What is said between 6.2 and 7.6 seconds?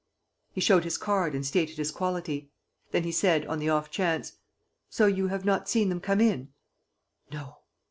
in?" "No."